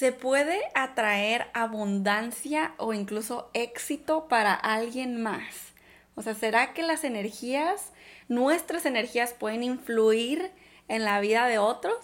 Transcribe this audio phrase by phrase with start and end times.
[0.00, 5.74] ¿Se puede atraer abundancia o incluso éxito para alguien más?
[6.14, 7.92] O sea, ¿será que las energías,
[8.26, 10.52] nuestras energías pueden influir
[10.88, 11.98] en la vida de otros?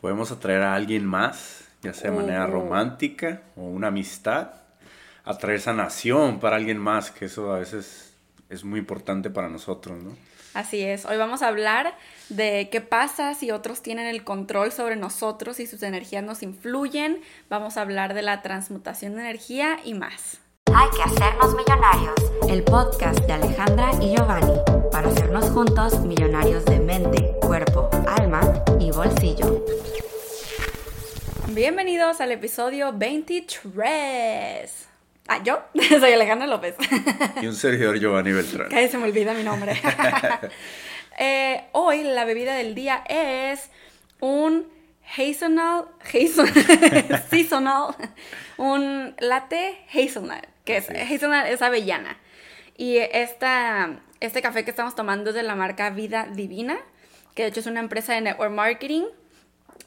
[0.00, 4.52] Podemos atraer a alguien más, ya sea de manera romántica o una amistad.
[5.24, 8.14] Atraer sanación para alguien más, que eso a veces
[8.48, 10.16] es muy importante para nosotros, ¿no?
[10.54, 11.96] Así es, hoy vamos a hablar
[12.28, 17.20] de qué pasa si otros tienen el control sobre nosotros y sus energías nos influyen.
[17.48, 20.40] Vamos a hablar de la transmutación de energía y más.
[20.72, 22.14] Hay que hacernos millonarios.
[22.48, 24.54] El podcast de Alejandra y Giovanni
[24.92, 29.64] para hacernos juntos millonarios de mente, cuerpo, alma y bolsillo.
[31.48, 34.93] Bienvenidos al episodio 23.
[35.28, 35.62] Ah, yo
[36.00, 36.74] soy Alejandra López.
[37.42, 38.68] Y un servidor Giovanni Beltrán.
[38.68, 39.80] Casi se me olvida mi nombre.
[41.16, 43.70] Eh, hoy la bebida del día es
[44.18, 44.66] un
[45.16, 47.94] hazelnut, hazel- seasonal,
[48.56, 51.02] un latte hazelnut, que es, es.
[51.12, 52.18] hazelnut es avellana.
[52.76, 56.76] Y esta, este café que estamos tomando es de la marca Vida Divina,
[57.36, 59.04] que de hecho es una empresa de network marketing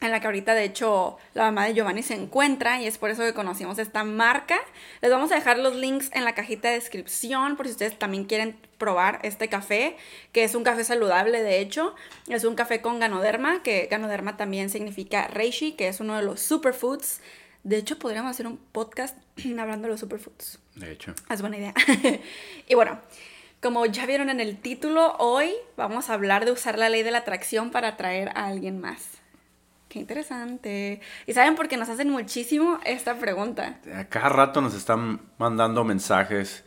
[0.02, 3.10] en la que ahorita de hecho la mamá de Giovanni se encuentra y es por
[3.10, 4.60] eso que conocimos esta marca.
[5.02, 8.26] Les vamos a dejar los links en la cajita de descripción por si ustedes también
[8.26, 9.98] quieren probar este café,
[10.32, 11.96] que es un café saludable de hecho.
[12.28, 16.42] Es un café con ganoderma, que ganoderma también significa reishi, que es uno de los
[16.42, 17.22] superfoods.
[17.64, 19.18] De hecho podríamos hacer un podcast
[19.60, 20.60] hablando de los superfoods.
[20.76, 21.14] De hecho.
[21.30, 21.74] Es buena idea.
[22.68, 23.00] y bueno,
[23.62, 27.12] como ya vieron en el título, hoy vamos a hablar de usar la ley de
[27.12, 29.18] la atracción para atraer a alguien más.
[29.90, 31.02] Qué interesante.
[31.26, 33.80] ¿Y saben por qué nos hacen muchísimo esta pregunta?
[33.96, 36.66] A cada rato nos están mandando mensajes,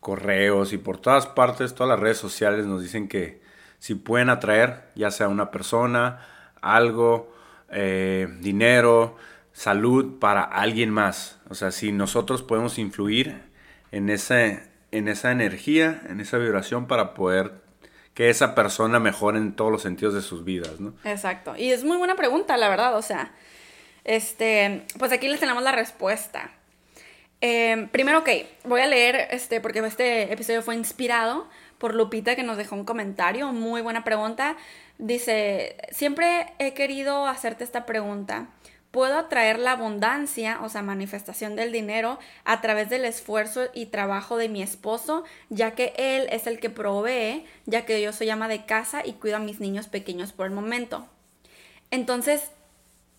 [0.00, 3.42] correos y por todas partes, todas las redes sociales nos dicen que
[3.78, 6.20] si pueden atraer, ya sea una persona,
[6.62, 7.34] algo,
[7.70, 9.16] eh, dinero,
[9.52, 11.40] salud para alguien más.
[11.50, 13.42] O sea, si nosotros podemos influir
[13.92, 17.63] en esa, en esa energía, en esa vibración para poder
[18.14, 20.94] que esa persona mejore en todos los sentidos de sus vidas, ¿no?
[21.04, 21.56] Exacto.
[21.56, 22.96] Y es muy buena pregunta, la verdad.
[22.96, 23.32] O sea,
[24.04, 26.50] este, pues aquí les tenemos la respuesta.
[27.40, 28.28] Eh, primero, ok,
[28.64, 31.48] voy a leer, este, porque este episodio fue inspirado
[31.78, 34.56] por Lupita que nos dejó un comentario, muy buena pregunta.
[34.98, 38.46] Dice, siempre he querido hacerte esta pregunta.
[38.94, 44.36] ¿Puedo atraer la abundancia, o sea, manifestación del dinero, a través del esfuerzo y trabajo
[44.36, 48.46] de mi esposo, ya que él es el que provee, ya que yo soy ama
[48.46, 51.08] de casa y cuido a mis niños pequeños por el momento?
[51.90, 52.52] Entonces,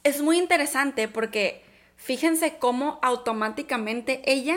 [0.06, 1.62] es muy interesante porque
[1.98, 4.56] fíjense cómo automáticamente ella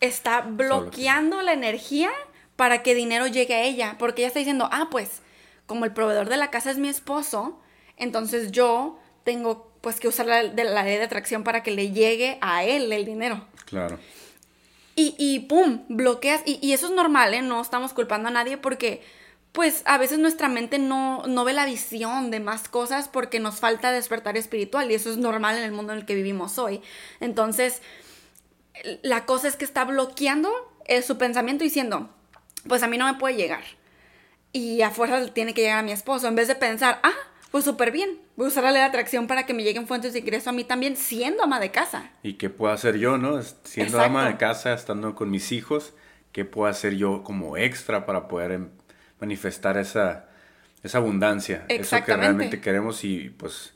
[0.00, 2.10] está bloqueando la energía
[2.56, 5.22] para que dinero llegue a ella, porque ella está diciendo, ah, pues
[5.66, 7.60] como el proveedor de la casa es mi esposo,
[7.96, 11.90] entonces yo tengo pues que usar la, de la ley de atracción para que le
[11.90, 13.46] llegue a él el dinero.
[13.66, 13.98] Claro.
[14.94, 16.42] Y, y pum, bloqueas.
[16.46, 17.42] Y, y eso es normal, ¿eh?
[17.42, 19.02] No estamos culpando a nadie porque,
[19.50, 23.56] pues, a veces nuestra mente no, no ve la visión de más cosas porque nos
[23.58, 24.90] falta despertar espiritual.
[24.90, 26.80] Y eso es normal en el mundo en el que vivimos hoy.
[27.20, 27.82] Entonces,
[29.02, 30.52] la cosa es que está bloqueando
[30.84, 32.08] eh, su pensamiento diciendo,
[32.68, 33.64] pues a mí no me puede llegar.
[34.52, 36.28] Y a fuerza tiene que llegar a mi esposo.
[36.28, 37.14] En vez de pensar, ah,
[37.52, 38.18] pues súper bien.
[38.36, 40.52] Voy a usar la ley de atracción para que me lleguen fuentes de ingreso a
[40.52, 42.10] mí también, siendo ama de casa.
[42.24, 43.40] ¿Y qué puedo hacer yo, no?
[43.42, 44.00] Siendo Exacto.
[44.02, 45.92] ama de casa, estando con mis hijos,
[46.32, 48.70] ¿qué puedo hacer yo como extra para poder em,
[49.20, 50.28] manifestar esa,
[50.82, 51.64] esa abundancia?
[51.68, 53.74] Eso que realmente queremos y pues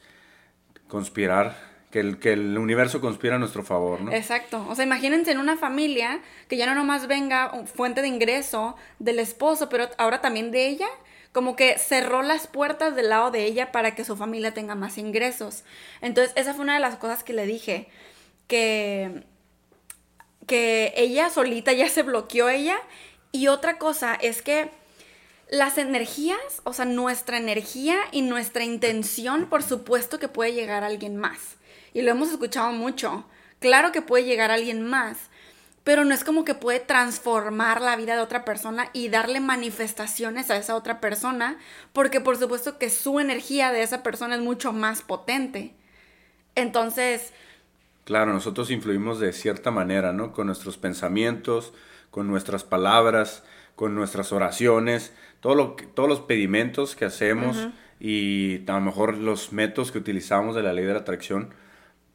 [0.89, 1.57] conspirar,
[1.91, 4.13] que el, que el universo conspira a nuestro favor, ¿no?
[4.13, 4.67] Exacto.
[4.69, 8.77] O sea, imagínense en una familia que ya no nomás venga un- fuente de ingreso
[8.99, 10.87] del esposo, pero ahora también de ella.
[11.33, 14.99] Como que cerró las puertas del lado de ella para que su familia tenga más
[14.99, 15.65] ingresos.
[16.01, 17.89] Entonces, esa fue una de las cosas que le dije.
[18.49, 19.25] Que,
[20.47, 22.79] que ella solita ya se bloqueó ella.
[23.33, 24.71] Y otra cosa es que
[25.49, 30.89] las energías, o sea, nuestra energía y nuestra intención, por supuesto que puede llegar a
[30.89, 31.57] alguien más.
[31.93, 33.25] Y lo hemos escuchado mucho.
[33.61, 35.31] Claro que puede llegar a alguien más,
[35.87, 40.51] pero no es como que puede transformar la vida de otra persona y darle manifestaciones
[40.51, 41.59] a esa otra persona,
[41.93, 45.75] porque por supuesto que su energía de esa persona es mucho más potente.
[46.57, 47.33] Entonces,
[48.05, 50.33] Claro, nosotros influimos de cierta manera, ¿no?
[50.33, 51.73] Con nuestros pensamientos,
[52.11, 53.45] con nuestras palabras,
[53.77, 57.69] con nuestras oraciones, todo lo que- todos los pedimentos que hacemos
[58.01, 61.55] y a lo mejor los métodos que utilizamos de la ley de la atracción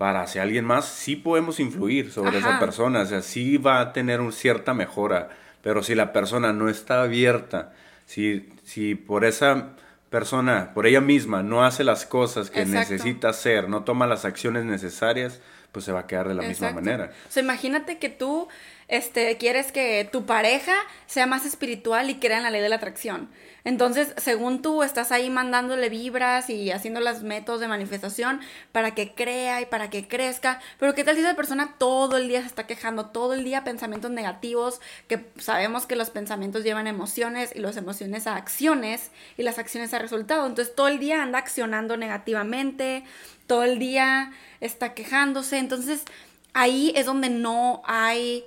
[0.01, 3.93] para hacia alguien más, sí podemos influir sobre esa persona, o sea, sí va a
[3.93, 5.29] tener una cierta mejora,
[5.61, 7.71] pero si la persona no está abierta,
[8.07, 9.75] si, si por esa
[10.09, 12.93] persona por ella misma no hace las cosas que Exacto.
[12.93, 15.39] necesita hacer, no toma las acciones necesarias,
[15.71, 17.11] pues se va a quedar de la misma manera.
[17.29, 18.47] O sea, imagínate que tú
[18.87, 20.73] este, quieres que tu pareja
[21.05, 23.29] sea más espiritual y crea en la ley de la atracción.
[23.63, 28.41] Entonces, según tú, estás ahí mandándole vibras y haciendo los métodos de manifestación
[28.71, 30.59] para que crea y para que crezca.
[30.79, 33.63] Pero ¿qué tal si esa persona todo el día se está quejando, todo el día
[33.63, 39.43] pensamientos negativos, que sabemos que los pensamientos llevan emociones y las emociones a acciones y
[39.43, 40.47] las acciones a resultados?
[40.49, 43.03] Entonces, todo el día anda accionando negativamente,
[43.47, 45.57] todo el día está quejándose.
[45.57, 46.05] Entonces,
[46.53, 48.45] ahí es donde no hay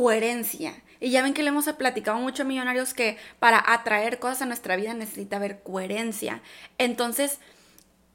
[0.00, 0.74] coherencia.
[0.98, 4.46] Y ya ven que le hemos platicado mucho a millonarios que para atraer cosas a
[4.46, 6.40] nuestra vida necesita haber coherencia.
[6.78, 7.38] Entonces,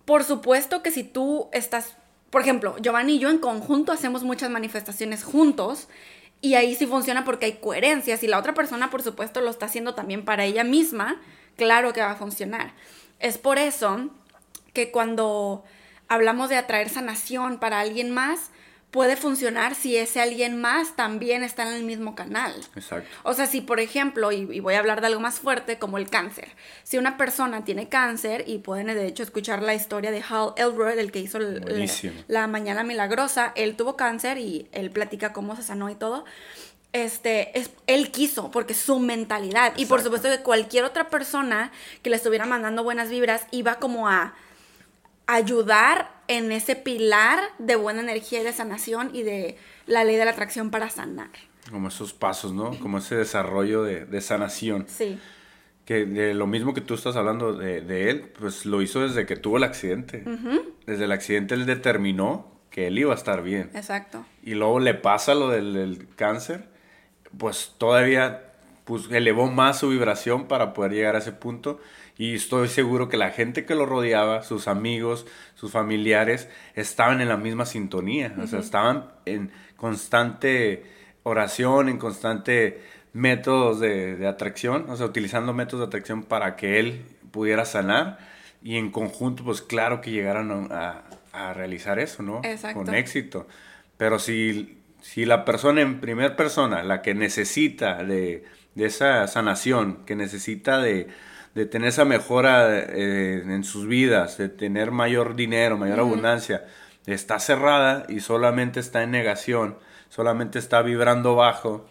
[0.05, 1.95] por supuesto que si tú estás,
[2.31, 5.87] por ejemplo, Giovanni y yo en conjunto hacemos muchas manifestaciones juntos
[6.41, 8.17] y ahí sí funciona porque hay coherencia.
[8.17, 11.21] Si la otra persona, por supuesto, lo está haciendo también para ella misma,
[11.55, 12.73] claro que va a funcionar.
[13.19, 14.09] Es por eso
[14.73, 15.63] que cuando
[16.07, 18.49] hablamos de atraer sanación para alguien más,
[18.95, 22.53] puede funcionar si ese alguien más también está en el mismo canal.
[22.77, 23.09] Exacto.
[23.23, 25.97] O sea, si por ejemplo, y, y, voy a hablar de algo más fuerte como
[25.97, 26.47] el cáncer,
[26.83, 30.97] si una persona tiene cáncer y pueden de hecho escuchar la historia de Hal Elrod,
[30.97, 31.91] el que hizo el,
[32.29, 36.23] la Mañana Milagrosa, él tuvo cáncer y él platica cómo se sanó y todo.
[36.93, 39.73] Este, es, él quiso, porque su mentalidad.
[39.75, 44.07] Y por supuesto que cualquier otra persona que le estuviera mandando buenas vibras iba como
[44.07, 44.35] a
[45.27, 50.25] ayudar en ese pilar de buena energía y de sanación y de la ley de
[50.25, 51.29] la atracción para sanar.
[51.69, 52.77] Como esos pasos, ¿no?
[52.79, 54.85] Como ese desarrollo de, de sanación.
[54.87, 55.19] Sí.
[55.85, 59.25] Que de lo mismo que tú estás hablando de, de él, pues lo hizo desde
[59.25, 60.23] que tuvo el accidente.
[60.85, 63.69] Desde el accidente él determinó que él iba a estar bien.
[63.73, 64.25] Exacto.
[64.43, 66.67] Y luego le pasa lo del, del cáncer,
[67.37, 71.79] pues todavía pues, elevó más su vibración para poder llegar a ese punto.
[72.17, 75.25] Y estoy seguro que la gente que lo rodeaba, sus amigos,
[75.55, 78.33] sus familiares, estaban en la misma sintonía.
[78.41, 80.83] O sea, estaban en constante
[81.23, 82.81] oración, en constante
[83.13, 88.17] métodos de, de atracción, o sea, utilizando métodos de atracción para que él pudiera sanar.
[88.63, 91.03] Y en conjunto, pues claro que llegaran a,
[91.33, 92.39] a- a realizar eso, ¿no?
[92.45, 92.81] Exacto.
[92.83, 93.45] Con éxito.
[93.97, 98.45] Pero si, si la persona en primer persona, la que necesita de,
[98.75, 101.07] de esa sanación, que necesita de,
[101.55, 106.65] de tener esa mejora eh, en sus vidas, de tener mayor dinero, mayor abundancia,
[107.05, 109.77] está cerrada y solamente está en negación,
[110.09, 111.87] solamente está vibrando bajo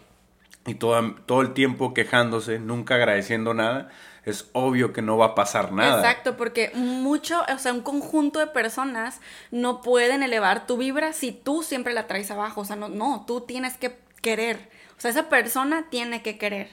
[0.67, 3.89] y todo, todo el tiempo quejándose, nunca agradeciendo nada,
[4.23, 5.99] es obvio que no va a pasar nada.
[5.99, 9.19] Exacto, porque mucho, o sea, un conjunto de personas
[9.49, 12.61] no pueden elevar tu vibra si tú siempre la traes abajo.
[12.61, 14.69] O sea, no, no, tú tienes que querer.
[14.97, 16.69] O sea, esa persona tiene que querer.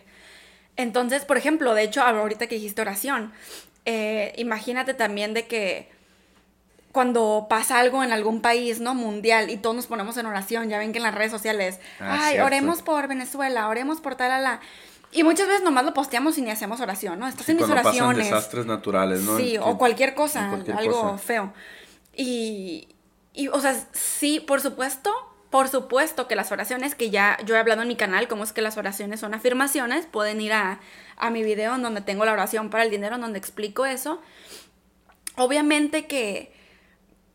[0.77, 3.33] Entonces, por ejemplo, de hecho, ahorita que dijiste oración,
[3.85, 5.91] eh, imagínate también de que
[6.93, 8.95] cuando pasa algo en algún país, ¿no?
[8.95, 12.19] Mundial, y todos nos ponemos en oración, ya ven que en las redes sociales, Ah,
[12.25, 12.47] ay, cierto.
[12.47, 14.61] oremos por Venezuela, oremos por tal, la, la.
[15.11, 17.27] Y muchas veces nomás lo posteamos y ni hacemos oración, ¿no?
[17.29, 18.31] Estás Sí, en mis cuando pasan oraciones.
[18.31, 19.37] desastres naturales, ¿no?
[19.39, 21.19] Sí, o cualquier cosa, cualquier algo cosa.
[21.19, 21.53] feo.
[22.15, 22.89] Y,
[23.35, 25.11] y, o sea, sí, por supuesto,
[25.52, 28.54] por supuesto que las oraciones, que ya yo he hablado en mi canal, cómo es
[28.54, 30.81] que las oraciones son afirmaciones, pueden ir a,
[31.19, 34.22] a mi video en donde tengo la oración para el dinero, en donde explico eso.
[35.37, 36.54] Obviamente que,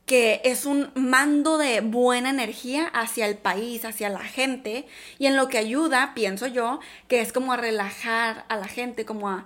[0.07, 4.88] que es un mando de buena energía hacia el país, hacia la gente,
[5.19, 9.05] y en lo que ayuda, pienso yo, que es como a relajar a la gente,
[9.05, 9.45] como a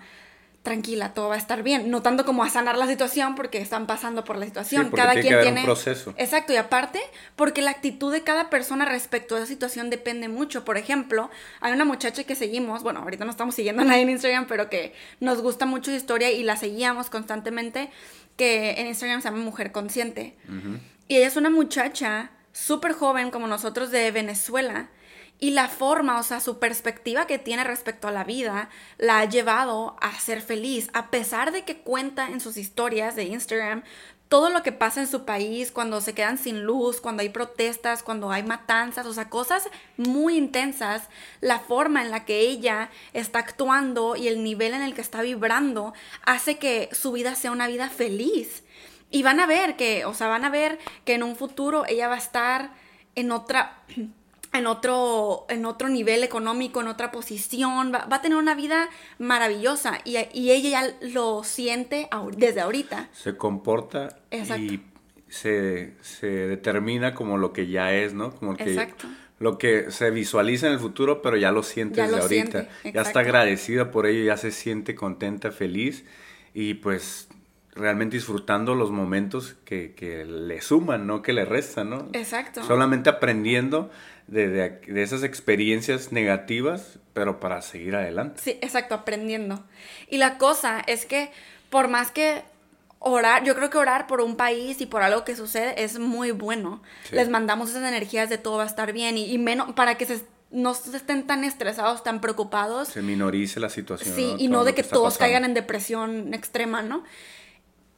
[0.63, 3.87] tranquila, todo va a estar bien, no tanto como a sanar la situación porque están
[3.87, 6.13] pasando por la situación, Sí, cada tiene que quien haber un tiene proceso.
[6.17, 7.01] Exacto, y aparte,
[7.35, 10.63] porque la actitud de cada persona respecto a esa situación depende mucho.
[10.63, 14.11] Por ejemplo, hay una muchacha que seguimos, bueno, ahorita no estamos siguiendo a nadie en
[14.11, 17.89] Instagram, pero que nos gusta mucho su historia y la seguíamos constantemente,
[18.37, 20.35] que en Instagram se llama Mujer Consciente.
[21.07, 24.89] Y ella es una muchacha súper joven como nosotros de Venezuela.
[25.39, 29.25] Y la forma, o sea, su perspectiva que tiene respecto a la vida, la ha
[29.25, 33.83] llevado a ser feliz, a pesar de que cuenta en sus historias de Instagram
[34.31, 38.01] todo lo que pasa en su país, cuando se quedan sin luz, cuando hay protestas,
[38.01, 41.09] cuando hay matanzas, o sea, cosas muy intensas,
[41.41, 45.21] la forma en la que ella está actuando y el nivel en el que está
[45.21, 48.63] vibrando hace que su vida sea una vida feliz.
[49.09, 52.07] Y van a ver que, o sea, van a ver que en un futuro ella
[52.07, 52.71] va a estar
[53.15, 53.83] en otra,
[54.53, 58.89] en otro, en otro nivel económico, en otra posición, va, va a tener una vida
[59.17, 63.09] maravillosa y, y ella ya lo siente desde ahorita.
[63.13, 64.73] Se comporta Exacto.
[64.73, 64.81] y
[65.29, 68.35] se, se determina como lo que ya es, ¿no?
[68.35, 69.07] Como que Exacto.
[69.39, 72.61] lo que se visualiza en el futuro, pero ya lo siente Ya desde lo ahorita.
[72.63, 76.05] siente, Ya está agradecida por ello, ya se siente contenta, feliz
[76.53, 77.29] y pues
[77.73, 82.09] realmente disfrutando los momentos que, que le suman, no que le restan, ¿no?
[82.13, 82.63] Exacto.
[82.63, 83.89] Solamente aprendiendo
[84.27, 88.41] de, de, de, esas experiencias negativas, pero para seguir adelante.
[88.43, 89.63] Sí, exacto, aprendiendo.
[90.09, 91.31] Y la cosa es que
[91.69, 92.43] por más que
[92.99, 96.31] orar, yo creo que orar por un país y por algo que sucede es muy
[96.31, 96.83] bueno.
[97.09, 97.15] Sí.
[97.15, 100.05] Les mandamos esas energías de todo va a estar bien y, y menos para que
[100.05, 102.89] se no estén tan estresados, tan preocupados.
[102.89, 104.15] Se minorice la situación.
[104.15, 104.37] Sí, ¿no?
[104.37, 105.19] y no de que, que todos pasando.
[105.19, 107.03] caigan en depresión extrema, ¿no?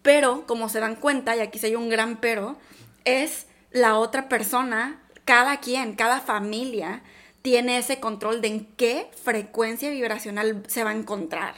[0.03, 2.57] Pero, como se dan cuenta, y aquí sí hay un gran pero,
[3.05, 7.01] es la otra persona, cada quien, cada familia,
[7.41, 11.55] tiene ese control de en qué frecuencia vibracional se va a encontrar.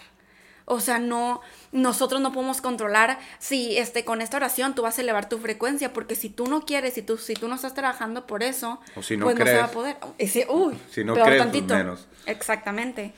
[0.65, 5.01] O sea, no, nosotros no podemos controlar si este, con esta oración tú vas a
[5.01, 8.25] elevar tu frecuencia, porque si tú no quieres, si tú, si tú no estás trabajando
[8.25, 9.97] por eso, o si no pues crees, no se va a poder.
[10.17, 11.67] Y si, uy, si no crees, tantito.
[11.67, 12.07] Pues menos.
[12.25, 13.13] Exactamente.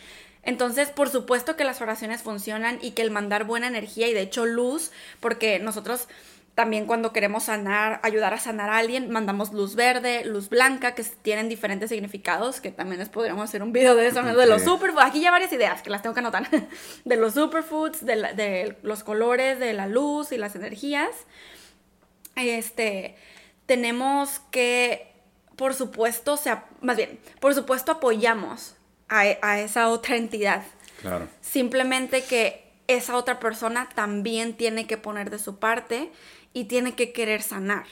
[0.48, 4.22] Entonces, por supuesto que las oraciones funcionan y que el mandar buena energía y de
[4.22, 6.08] hecho luz, porque nosotros
[6.56, 11.04] también cuando queremos sanar, ayudar a sanar a alguien, mandamos luz verde, luz blanca, que
[11.04, 14.38] tienen diferentes significados, que también les podríamos hacer un video de eso, ¿no?
[14.38, 16.48] de los superfoods, aquí ya varias ideas que las tengo que anotar,
[17.04, 21.12] de los superfoods, de, la, de los colores, de la luz y las energías.
[22.38, 23.18] Este,
[23.66, 25.12] tenemos que,
[25.58, 28.77] por supuesto, sea, más bien, por supuesto apoyamos
[29.10, 30.64] a, a esa otra entidad.
[31.02, 31.28] Claro.
[31.42, 36.10] Simplemente que esa otra persona también tiene que poner de su parte
[36.54, 37.86] y tiene que querer sanar.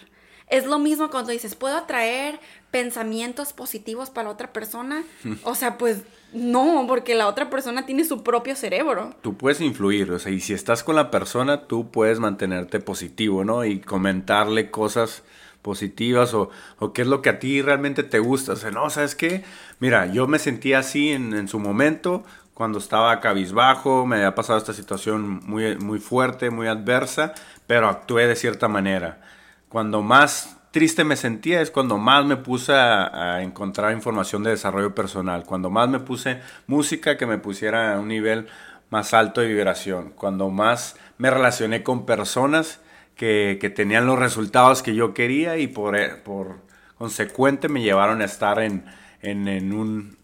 [0.48, 5.04] Es lo mismo cuando dices, ¿puedo atraer pensamientos positivos para otra persona?
[5.44, 6.04] O sea, pues
[6.34, 9.16] no, porque la otra persona tiene su propio cerebro.
[9.22, 13.44] Tú puedes influir, o sea, y si estás con la persona, tú puedes mantenerte positivo,
[13.44, 13.66] ¿no?
[13.66, 15.24] Y comentarle cosas
[15.66, 18.54] positivas o, o qué es lo que a ti realmente te gusta.
[18.54, 19.44] O sea, no, ¿sabes qué?
[19.80, 24.60] Mira, yo me sentía así en, en su momento, cuando estaba cabizbajo, me había pasado
[24.60, 27.34] esta situación muy, muy fuerte, muy adversa,
[27.66, 29.22] pero actué de cierta manera.
[29.68, 34.52] Cuando más triste me sentía es cuando más me puse a, a, encontrar información de
[34.52, 38.48] desarrollo personal, cuando más me puse música que me pusiera a un nivel
[38.92, 42.82] más alto de vibración, cuando más me relacioné con personas
[43.16, 46.58] que, que tenían los resultados que yo quería y por, por
[46.98, 48.86] consecuente me llevaron a estar en,
[49.22, 50.18] en, en un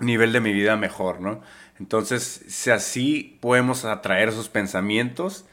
[0.00, 1.40] nivel de mi vida mejor, ¿no?
[1.78, 5.46] Entonces, si así podemos atraer esos pensamientos.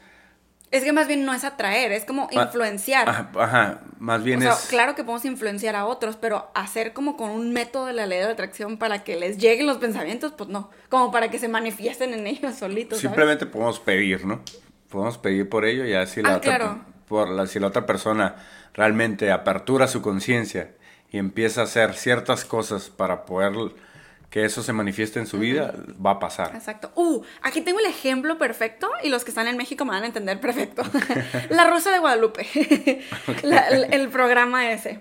[0.70, 3.08] Es que más bien no es atraer, es como influenciar.
[3.08, 4.66] Ajá, ajá más bien o sea, es...
[4.66, 8.18] Claro que podemos influenciar a otros, pero hacer como con un método de la ley
[8.18, 10.70] de atracción para que les lleguen los pensamientos, pues no.
[10.88, 12.98] Como para que se manifiesten en ellos solitos.
[12.98, 13.52] Simplemente ¿sabes?
[13.52, 14.42] podemos pedir, ¿no?
[14.90, 16.84] Podemos pedir por ello y así la, ah, otra, claro.
[17.08, 18.36] por la, si la otra persona
[18.74, 20.72] realmente apertura su conciencia
[21.10, 23.52] y empieza a hacer ciertas cosas para poder
[24.30, 26.06] que eso se manifieste en su vida, uh -huh.
[26.06, 26.54] va a pasar.
[26.54, 26.92] Exacto.
[26.94, 30.06] Uh, aquí tengo el ejemplo perfecto y los que están en México me van a
[30.06, 30.82] entender perfecto.
[31.50, 32.42] la Rosa de Guadalupe.
[33.26, 33.42] okay.
[33.42, 35.00] la, el, el, programa ese.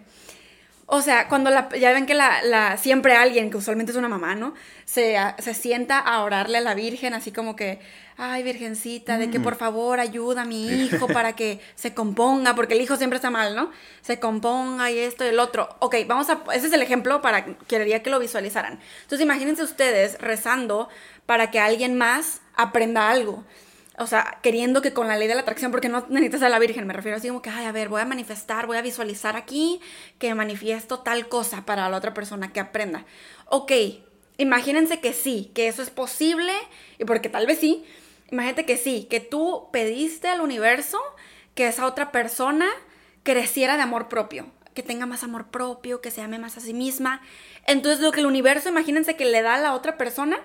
[0.87, 4.09] O sea, cuando la, ya ven que la, la, siempre alguien, que usualmente es una
[4.09, 4.55] mamá, ¿no?
[4.85, 7.79] Se, se sienta a orarle a la Virgen, así como que,
[8.19, 12.73] ay, Virgencita, de que por favor ayuda a mi hijo para que se componga, porque
[12.73, 13.71] el hijo siempre está mal, ¿no?
[14.01, 15.69] Se componga y esto y el otro.
[15.79, 18.79] Ok, vamos a, ese es el ejemplo para, quería que lo visualizaran.
[19.03, 20.89] Entonces imagínense ustedes rezando
[21.25, 23.45] para que alguien más aprenda algo.
[23.97, 26.59] O sea, queriendo que con la ley de la atracción, porque no necesitas a la
[26.59, 29.37] Virgen, me refiero así como que, ay, a ver, voy a manifestar, voy a visualizar
[29.37, 29.79] aquí
[30.17, 33.05] que manifiesto tal cosa para la otra persona que aprenda.
[33.45, 33.71] Ok,
[34.37, 36.53] imagínense que sí, que eso es posible,
[36.97, 37.85] y porque tal vez sí,
[38.31, 40.99] imagínate que sí, que tú pediste al universo
[41.55, 42.67] que esa otra persona
[43.23, 46.73] creciera de amor propio, que tenga más amor propio, que se ame más a sí
[46.73, 47.21] misma.
[47.67, 50.39] Entonces lo que el universo, imagínense que le da a la otra persona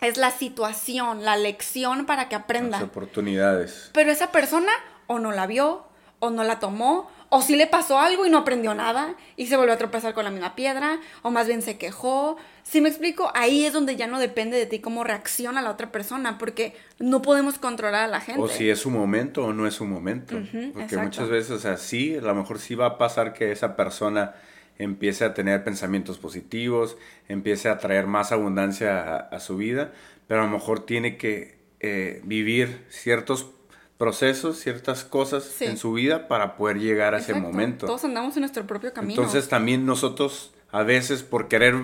[0.00, 2.78] es la situación, la lección para que aprenda.
[2.78, 3.90] Las oportunidades.
[3.92, 4.72] Pero esa persona
[5.06, 5.85] o no la vio,
[6.18, 9.56] o no la tomó, o sí le pasó algo y no aprendió nada, y se
[9.56, 12.36] volvió a tropezar con la misma piedra, o más bien se quejó.
[12.62, 15.92] Si me explico, ahí es donde ya no depende de ti cómo reacciona la otra
[15.92, 18.40] persona, porque no podemos controlar a la gente.
[18.40, 20.36] O si es su momento o no es su momento.
[20.36, 21.02] Uh -huh, porque exacto.
[21.04, 24.34] muchas veces, o sea, sí, a lo mejor sí va a pasar que esa persona
[24.78, 26.96] empiece a tener pensamientos positivos,
[27.28, 29.92] empiece a traer más abundancia a, a su vida,
[30.28, 33.50] pero a lo mejor tiene que eh, vivir ciertos
[33.98, 35.64] procesos, ciertas cosas sí.
[35.64, 37.38] en su vida para poder llegar a Exacto.
[37.38, 37.86] ese momento.
[37.86, 39.20] Todos andamos en nuestro propio camino.
[39.20, 41.74] Entonces también nosotros a veces por querer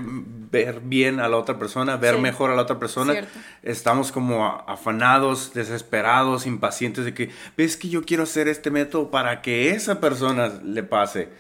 [0.51, 2.21] ver bien a la otra persona, ver sí.
[2.21, 3.39] mejor a la otra persona, Cierto.
[3.63, 9.41] estamos como afanados, desesperados, impacientes de que, ves que yo quiero hacer este método para
[9.41, 11.31] que esa persona le pase.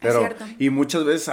[0.00, 0.28] Pero,
[0.58, 1.32] y muchas veces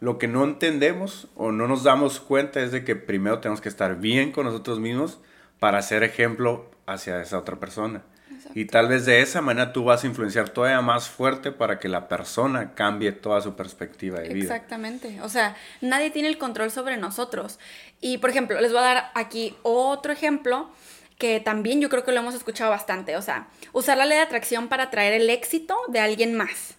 [0.00, 3.68] lo que no entendemos o no nos damos cuenta es de que primero tenemos que
[3.68, 5.20] estar bien con nosotros mismos
[5.60, 8.02] para ser ejemplo hacia esa otra persona.
[8.54, 11.88] Y tal vez de esa manera tú vas a influenciar todavía más fuerte para que
[11.88, 14.54] la persona cambie toda su perspectiva de vida.
[14.54, 15.20] Exactamente.
[15.22, 17.58] O sea, nadie tiene el control sobre nosotros.
[18.00, 20.70] Y, por ejemplo, les voy a dar aquí otro ejemplo
[21.18, 23.16] que también yo creo que lo hemos escuchado bastante.
[23.16, 26.74] O sea, usar la ley de atracción para atraer el éxito de alguien más.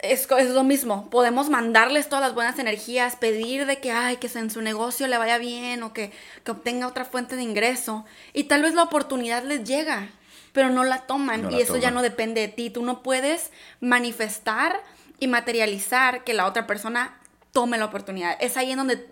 [0.00, 4.28] Es, es, lo mismo, podemos mandarles todas las buenas energías, pedir de que, ay, que
[4.36, 6.12] en su negocio le vaya bien o que,
[6.44, 8.04] que obtenga otra fuente de ingreso.
[8.32, 10.08] Y tal vez la oportunidad les llega,
[10.54, 12.70] pero no la toman No y la eso ya no depende de ti.
[12.70, 14.80] Tú no puedes manifestar
[15.18, 17.18] y materializar que la otra persona
[17.52, 18.38] tome la oportunidad.
[18.40, 19.06] Es ahí en donde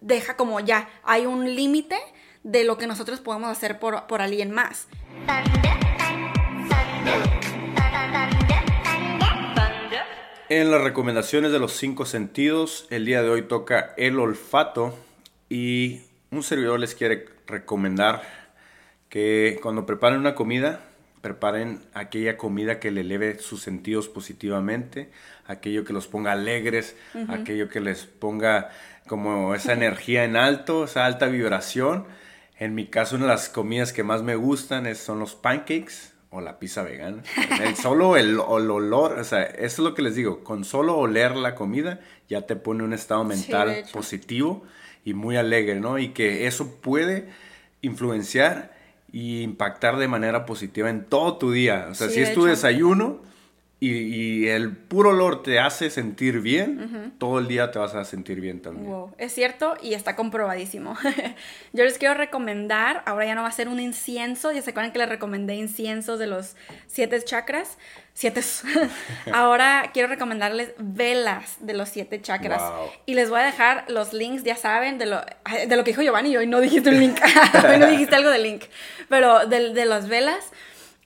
[0.00, 1.98] deja como ya, hay un límite
[2.44, 4.86] de lo que nosotros podemos hacer por, por alguien más.
[10.48, 14.96] En las recomendaciones de los cinco sentidos, el día de hoy toca el olfato
[15.48, 18.43] y un servidor les quiere recomendar
[19.14, 20.80] que cuando preparen una comida,
[21.20, 25.08] preparen aquella comida que le eleve sus sentidos positivamente,
[25.46, 26.96] aquello que los ponga alegres,
[27.28, 28.70] aquello que les ponga
[29.06, 32.06] como esa energía en alto, esa alta vibración.
[32.58, 36.12] En mi caso, una de las comidas que más me gustan es- son los pancakes
[36.30, 37.22] o la pizza vegana.
[37.62, 40.96] El solo el, el olor, o sea, eso es lo que les digo, con solo
[40.96, 44.64] oler la comida ya te pone un estado mental positivo
[45.04, 45.98] y muy alegre, ¿no?
[46.00, 47.28] Y que eso puede
[47.80, 48.74] influenciar
[49.16, 51.86] y impactar de manera positiva en todo tu día.
[51.90, 52.50] O sea, Sí, si es tu hecho.
[52.50, 53.20] desayuno
[53.80, 58.04] y, y el puro olor te hace sentir bien, todo el día te vas a
[58.04, 58.86] sentir bien también.
[58.86, 60.96] Wow, es cierto y está comprobadísimo.
[61.72, 64.92] Yo les quiero recomendar, ahora ya no va a ser un incienso, ya se acuerdan
[64.92, 67.76] que les recomendé inciensos de los siete chakras,
[68.14, 68.42] siete.
[69.32, 72.62] ahora quiero recomendarles velas de los siete chakras.
[72.62, 72.90] Wow.
[73.06, 76.02] Y les voy a dejar los links, ya saben, de lo, de lo que dijo
[76.02, 77.18] Giovanni y hoy no dijiste un link,
[77.68, 78.62] hoy no dijiste algo de link,
[79.08, 80.52] pero de, de las velas.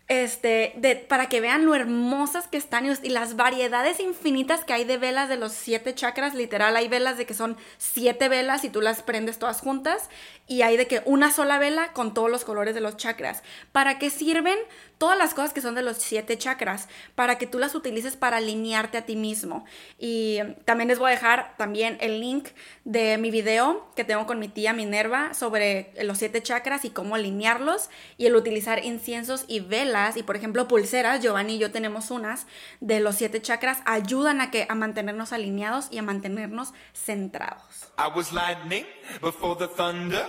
[0.08, 4.84] Este, de, para que vean lo hermosas que están y, las variedades infinitas que hay
[4.84, 6.34] de velas de los siete chakras.
[6.34, 10.08] Literal, hay velas de que son siete velas y tú las prendes todas juntas.
[10.46, 13.42] Y hay de que una sola vela con todos los colores de los chakras.
[13.70, 14.58] ¿Para qué sirven?
[14.98, 16.88] Todas las cosas que son de los siete chakras.
[17.14, 19.64] Para que tú las utilices para alinearte a ti mismo.
[19.98, 22.48] Y también les voy a dejar también el link
[22.84, 27.14] de mi video que tengo con mi tía Minerva sobre los siete chakras y cómo
[27.14, 27.90] alinearlos.
[28.16, 32.46] Y el utilizar inciensos y velas y por ejemplo pulseras, Giovanni y yo tenemos unas
[32.80, 37.92] de los siete chakras, ayudan a, que, a mantenernos alineados y a mantenernos centrados.
[37.98, 38.84] I was lightning
[39.20, 40.26] before the thunder.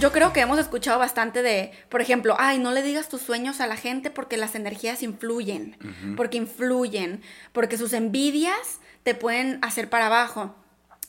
[0.00, 3.60] Yo creo que hemos escuchado bastante de, por ejemplo, ay, no le digas tus sueños
[3.60, 5.76] a la gente porque las energías influyen,
[6.16, 10.54] porque influyen, porque sus envidias te pueden hacer para abajo.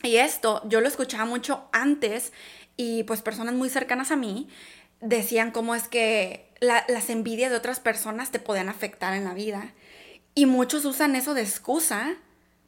[0.04, 2.32] Y esto yo lo escuchaba mucho antes
[2.78, 4.48] y pues personas muy cercanas a mí
[5.02, 9.34] decían cómo es que la- las envidias de otras personas te podían afectar en la
[9.34, 9.74] vida.
[10.34, 12.16] Y muchos usan eso de excusa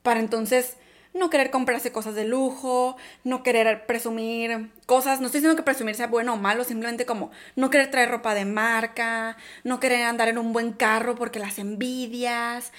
[0.04, 0.76] para entonces
[1.14, 5.20] no querer comprarse cosas de lujo, no querer presumir cosas.
[5.20, 8.36] No estoy diciendo que presumir sea bueno o malo, simplemente como no querer traer ropa
[8.36, 12.72] de marca, no querer andar en un buen carro porque las envidias.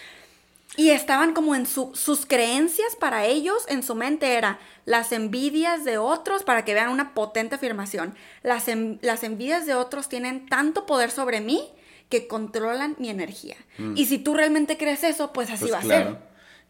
[0.77, 5.85] Y estaban como en su- sus creencias para ellos, en su mente era las envidias
[5.85, 8.15] de otros, para que vean una potente afirmación,
[8.45, 11.69] las, en- las envidias de otros tienen tanto poder sobre mí
[12.09, 13.57] que controlan mi energía.
[13.97, 16.17] Y si tú realmente crees eso, pues así Pues va a ser.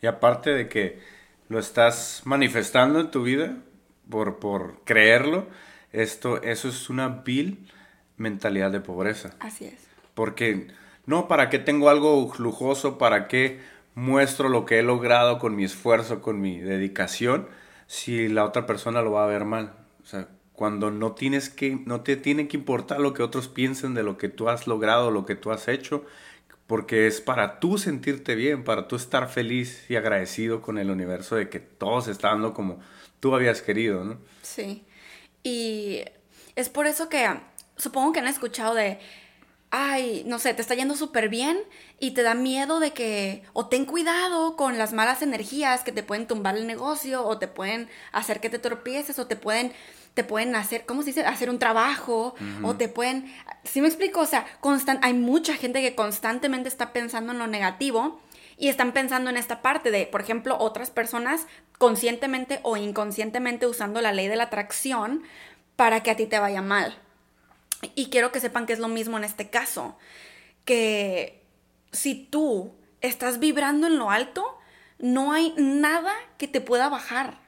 [0.03, 0.99] Y aparte de que
[1.51, 3.57] lo estás manifestando en tu vida
[4.09, 5.49] por, por creerlo,
[5.93, 7.69] esto, eso es una vil
[8.17, 9.35] mentalidad de pobreza.
[9.41, 9.75] Así es.
[10.15, 10.69] Porque
[11.07, 12.99] no, ¿para qué tengo algo lujoso?
[12.99, 13.61] ¿Para qué
[13.97, 17.49] muestro lo que he logrado con mi esfuerzo, con mi dedicación,
[17.89, 19.75] si la otra persona lo va a ver mal?
[20.05, 23.95] O sea, cuando no tienes que, no te tiene que importar lo que otros piensen
[23.95, 26.05] de lo que tú has logrado, lo que tú has hecho,
[26.71, 31.35] porque es para tú sentirte bien, para tú estar feliz y agradecido con el universo
[31.35, 32.79] de que todo se está dando como
[33.19, 34.21] tú habías querido, ¿no?
[34.43, 34.85] Sí.
[35.43, 36.05] Y
[36.55, 37.29] es por eso que
[37.77, 39.01] supongo que han escuchado de,
[39.71, 41.59] ay, no sé, te está yendo súper bien
[41.99, 46.05] y te da miedo de que, o ten cuidado con las malas energías que te
[46.05, 49.73] pueden tumbar el negocio o te pueden hacer que te tropieces o te pueden,
[50.15, 51.25] te pueden hacer, ¿cómo se dice?
[51.25, 53.33] Hacer un trabajo o te pueden,
[53.65, 54.21] ¿sí me explico?
[54.21, 58.21] O sea, constan, hay mucha gente que constantemente está pensando en lo negativo.
[58.57, 61.47] Y están pensando en esta parte de, por ejemplo, otras personas
[61.79, 65.23] conscientemente o inconscientemente usando la ley de la atracción
[65.77, 66.99] para que a ti te vaya mal.
[67.95, 69.97] Y quiero que sepan que es lo mismo en este caso,
[70.67, 71.43] que
[71.91, 74.59] si tú estás vibrando en lo alto,
[74.99, 77.39] no hay nada que te pueda bajar.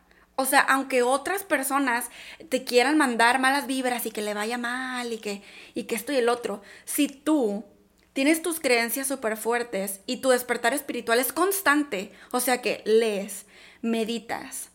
[0.43, 2.07] O sea, aunque otras personas
[2.49, 5.43] te quieran mandar malas vibras y que le vaya mal y que,
[5.75, 7.65] y que esto y el otro, si tú
[8.13, 13.47] tienes tus creencias súper fuertes y tu despertar espiritual es constante, o sea que lees,
[13.83, 14.71] meditas,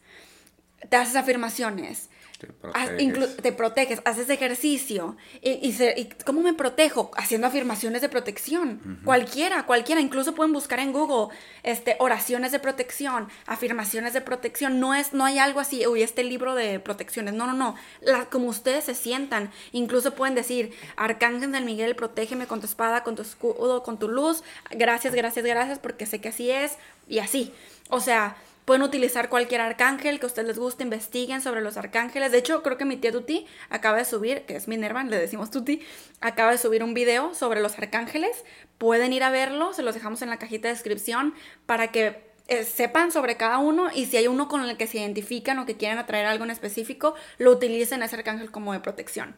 [0.89, 3.01] te haces afirmaciones, Te proteges.
[3.01, 5.17] inclu- te proteges, haces ejercicio.
[5.41, 7.09] Y, y se- y ¿Cómo me protejo?
[7.17, 9.01] Haciendo afirmaciones de protección.
[9.03, 10.01] Cualquiera, cualquiera.
[10.01, 14.79] Incluso pueden buscar en Google este, oraciones de protección, afirmaciones de protección.
[14.79, 17.33] No, es, no hay algo así, uy, este libro de protecciones.
[17.33, 17.75] No, no, no.
[18.01, 19.49] La- como ustedes se sientan.
[19.71, 24.07] Incluso pueden decir, Arcángel del Miguel, protégeme con tu espada, con tu escudo, con tu
[24.09, 24.43] luz.
[24.71, 26.77] Gracias, gracias, gracias, porque sé que así es.
[27.07, 27.53] Y así.
[27.89, 28.35] O sea,
[28.67, 32.33] Pueden utilizar cualquier arcángel que a ustedes les guste, investiguen sobre los arcángeles.
[32.33, 35.51] De hecho, creo que mi tía Tuti acaba de subir, que es Minerva, le decimos
[35.51, 35.81] Tuti,
[36.19, 38.43] acaba de subir un video sobre los arcángeles.
[38.77, 41.33] Pueden ir a verlo, se los dejamos en la cajita de descripción
[41.65, 44.97] para que eh, sepan sobre cada uno y si hay uno con el que se
[44.97, 49.33] identifican o que quieren atraer algo en específico, lo utilicen ese arcángel como de protección.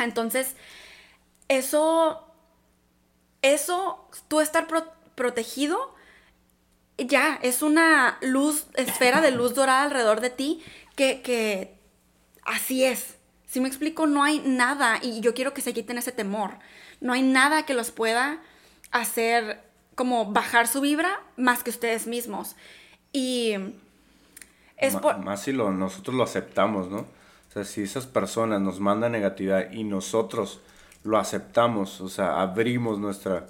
[0.00, 0.56] Entonces,
[1.46, 2.26] eso,
[3.42, 5.94] eso, tú estar pro- protegido,
[7.06, 10.62] ya, es una luz, esfera de luz dorada alrededor de ti
[10.96, 11.74] que, que
[12.44, 13.16] así es.
[13.46, 16.58] Si me explico, no hay nada, y yo quiero que se quiten ese temor,
[17.00, 18.40] no hay nada que los pueda
[18.92, 19.60] hacer
[19.94, 22.56] como bajar su vibra más que ustedes mismos.
[23.12, 23.54] Y
[24.76, 25.18] es por...
[25.18, 26.98] Más si lo, nosotros lo aceptamos, ¿no?
[26.98, 30.60] O sea, si esas personas nos mandan negatividad y nosotros
[31.02, 33.46] lo aceptamos, o sea, abrimos nuestra,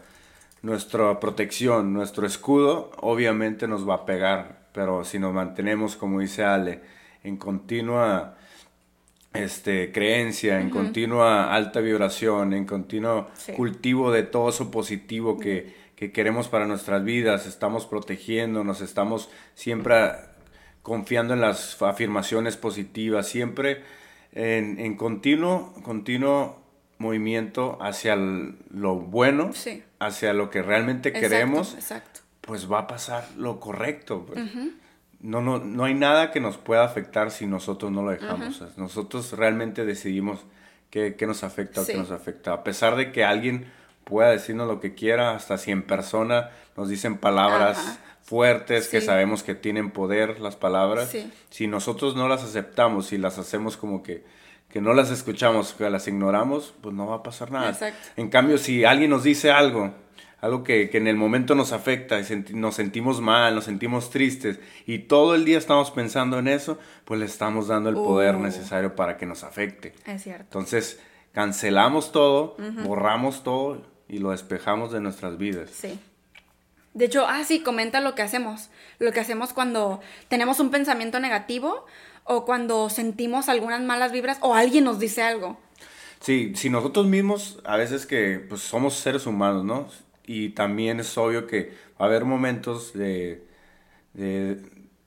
[0.62, 4.68] nuestra protección, nuestro escudo, obviamente nos va a pegar.
[4.72, 6.80] Pero si nos mantenemos, como dice Ale,
[7.24, 8.36] en continua
[9.32, 13.52] este, creencia, en continua alta vibración, en continuo Sí.
[13.52, 19.30] cultivo de todo eso positivo que, que queremos para nuestras vidas, estamos protegiendo, nos estamos
[19.54, 20.12] siempre
[20.82, 23.82] confiando en las afirmaciones positivas, siempre
[24.32, 26.60] en, en continuo, continuo
[27.00, 29.82] movimiento hacia el- lo bueno, Sí.
[29.98, 32.20] hacia lo que realmente Exacto, queremos, Exacto.
[32.42, 34.24] pues va a pasar lo correcto.
[34.26, 34.38] pues.
[35.22, 38.62] no, no, no hay nada que nos pueda afectar si nosotros no lo dejamos.
[38.78, 40.40] Nosotros realmente decidimos
[40.90, 42.52] qué, qué nos afecta o qué nos afecta.
[42.54, 43.66] A pesar de que alguien
[44.04, 47.98] pueda decirnos lo que quiera, hasta si en persona nos dicen palabras Ajá.
[48.22, 51.30] fuertes que sabemos que tienen poder las palabras, Sí.
[51.50, 54.24] si nosotros no las aceptamos y las hacemos como que,
[54.72, 57.70] que no las escuchamos, que las ignoramos, pues no va a pasar nada.
[57.70, 58.08] Exacto.
[58.16, 59.92] En cambio, si alguien nos dice algo,
[60.40, 64.10] algo que, que en el momento nos afecta y senti- nos sentimos mal, nos sentimos
[64.10, 68.36] tristes y todo el día estamos pensando en eso, pues le estamos dando el poder
[68.36, 68.40] Uh.
[68.40, 69.92] necesario para que nos afecte.
[70.06, 70.44] Es cierto.
[70.44, 70.98] Entonces,
[71.32, 75.70] cancelamos todo, borramos todo y lo despejamos de nuestras vidas.
[75.70, 75.98] Sí.
[76.94, 78.68] De hecho, ah, sí, comenta lo que hacemos.
[78.98, 81.86] Lo que hacemos cuando tenemos un pensamiento negativo
[82.24, 85.58] o cuando sentimos algunas malas vibras o alguien nos dice algo.
[86.20, 89.88] Sí, si nosotros mismos, a veces que pues, somos seres humanos, ¿no?
[90.26, 93.46] Y también es obvio que va a haber momentos de,
[94.12, 94.60] de,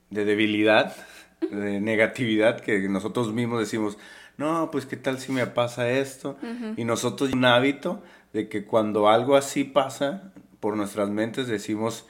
[0.10, 0.96] de debilidad,
[1.40, 3.98] de negatividad, que nosotros mismos decimos,
[4.38, 6.38] no, pues qué tal si me pasa esto.
[6.76, 8.02] Y nosotros un hábito
[8.34, 12.06] de que cuando algo así pasa por nuestras mentes decimos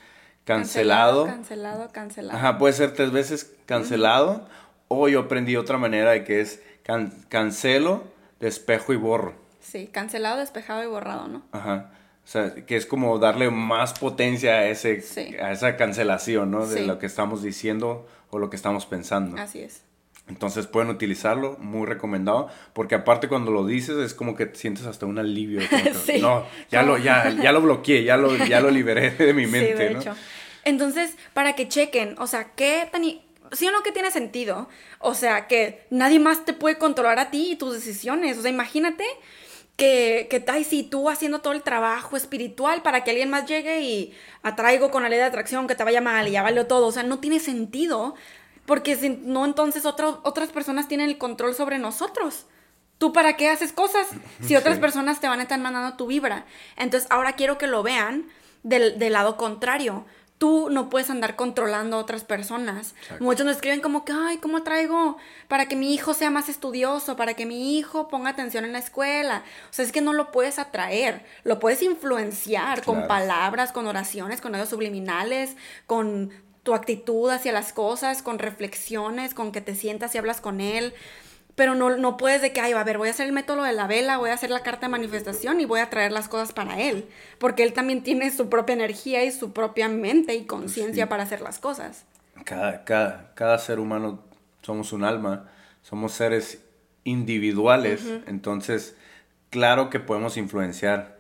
[0.46, 1.26] cancelado.
[1.26, 2.38] Cancelado, cancelado.
[2.38, 4.48] Ajá, puede ser tres veces cancelado.
[5.10, 8.04] Yo aprendí otra manera de que es can- cancelo,
[8.40, 9.34] despejo y borro.
[9.60, 11.44] Sí, cancelado, despejado y borrado, ¿no?
[11.52, 11.92] Ajá.
[12.26, 15.36] O sea, que es como darle más potencia a, ese, Sí.
[15.42, 16.66] a esa cancelación, ¿no?
[16.68, 16.86] De Sí.
[16.86, 19.42] lo que estamos diciendo o lo que estamos pensando.
[19.42, 19.84] Así es.
[20.30, 25.06] Entonces pueden utilizarlo, muy recomendado, porque aparte cuando lo dices es como que sientes hasta
[25.06, 25.60] un alivio.
[25.70, 26.22] que, Sí.
[26.22, 29.74] No, ya lo, ya, ya lo bloqueé, ya lo, ya lo liberé de mi mente,
[29.74, 30.00] sí, de ¿no?
[30.00, 30.16] hecho.
[30.64, 32.88] Entonces, para que chequen, o sea, qué
[33.54, 34.68] ¿Sí o no que tiene sentido?
[35.00, 38.38] O sea, que nadie más te puede controlar a ti y tus decisiones.
[38.38, 39.06] O sea, imagínate
[39.76, 43.82] que, que ay, sí, tú haciendo todo el trabajo espiritual para que alguien más llegue
[43.82, 44.14] y
[44.44, 46.88] atraigo con la ley de atracción que te vaya mal y ya valió todo.
[46.88, 48.16] O sea, no tiene sentido.
[48.66, 52.46] Porque si no, entonces otro- otras personas tienen el control sobre nosotros.
[52.98, 54.08] ¿Tú para qué haces cosas
[54.42, 54.82] si otras Sí.
[54.82, 56.46] personas te van a estar mandando tu vibra?
[56.78, 58.30] Entonces ahora quiero que lo vean
[58.62, 60.06] del, del lado contrario.
[60.38, 62.96] Tú no puedes andar controlando a otras personas.
[63.02, 63.24] Exacto.
[63.24, 65.18] Muchos nos escriben como que, ay, ¿cómo traigo
[65.48, 68.80] para que mi hijo sea más estudioso, para que mi hijo ponga atención en la
[68.80, 69.44] escuela?
[69.70, 74.42] O sea, es que no lo puedes atraer, lo puedes influenciar con palabras, con oraciones,
[74.42, 75.56] con audios subliminales,
[75.88, 76.32] con
[76.64, 80.94] tu actitud hacia las cosas, con reflexiones, con que te sientas y hablas con él.
[81.56, 83.74] Pero no, no puedes de que, ay, a ver, voy a hacer el método de
[83.74, 86.52] la vela, voy a hacer la carta de manifestación y voy a traer las cosas
[86.52, 87.08] para él.
[87.38, 91.10] Porque él también tiene su propia energía y su propia mente y conciencia Sí.
[91.10, 92.06] para hacer las cosas.
[92.44, 94.24] Cada, cada, cada ser humano
[94.64, 95.50] somos un alma,
[95.84, 96.64] somos seres
[97.04, 98.96] individuales, entonces
[99.50, 101.20] claro que podemos influenciar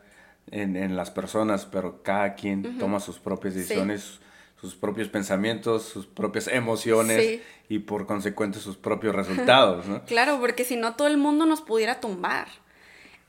[0.49, 4.19] en, en, las personas, pero cada quien toma sus propias decisiones,
[4.63, 7.41] sus propios pensamientos, sus propias emociones Sí.
[7.67, 10.01] y por consecuente sus propios resultados, ¿no?
[10.05, 12.47] Claro, porque si no todo el mundo nos pudiera tumbar.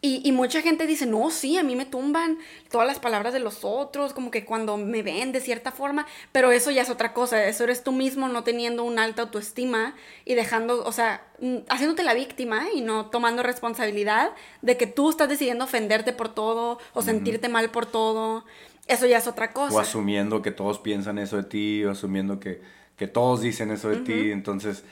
[0.01, 2.39] Y, y mucha gente dice, no, sí, a mí me tumban
[2.71, 6.53] todas las palabras de los otros, como que cuando me ven de cierta forma, pero
[6.53, 9.95] eso ya es otra cosa, eso eres tú mismo no teniendo una alta autoestima
[10.27, 14.31] y dejando, o sea, mm, haciéndote la víctima y no tomando responsabilidad
[14.63, 18.45] de que tú estás decidiendo ofenderte por todo o sentirte mal por todo,
[18.87, 19.77] eso ya es otra cosa.
[19.77, 22.63] O asumiendo que todos piensan eso de ti, o asumiendo que,
[22.97, 24.85] que todos dicen eso de ti, entonces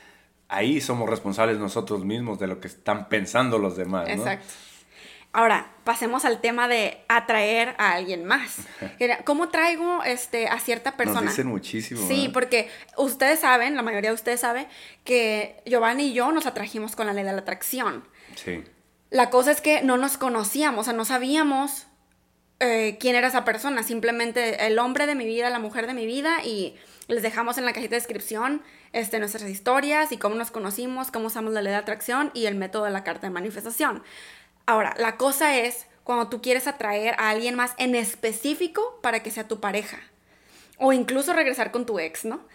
[0.48, 4.14] ahí somos responsables nosotros mismos de lo que están pensando los demás, ¿no?
[4.14, 4.52] Exacto.
[5.34, 8.58] Ahora, pasemos al tema de atraer a alguien más.
[9.24, 11.22] ¿Cómo traigo este, a cierta persona?
[11.22, 12.06] Nos dicen muchísimo.
[12.06, 12.32] Sí, ¿no?
[12.34, 14.68] porque ustedes saben, la mayoría de ustedes sabe,
[15.04, 18.06] que Giovanni y yo nos atrajimos con la ley de la atracción.
[18.34, 18.62] Sí.
[19.08, 21.86] La cosa es que no nos conocíamos, o sea, no sabíamos
[22.62, 26.06] eh, quién era esa persona, simplemente el hombre de mi vida, la mujer de mi
[26.06, 26.76] vida, y
[27.08, 31.26] les dejamos en la cajita de descripción este, nuestras historias y cómo nos conocimos, cómo
[31.26, 34.04] usamos la ley de atracción y el método de la carta de manifestación.
[34.64, 39.32] Ahora, la cosa es cuando tú quieres atraer a alguien más en específico para que
[39.32, 39.98] sea tu pareja,
[40.78, 42.46] o incluso regresar con tu ex, ¿no?